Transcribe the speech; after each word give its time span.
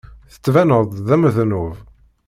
Tettbaneḍ-d 0.31 0.97
d 1.07 1.09
amednub. 1.15 1.75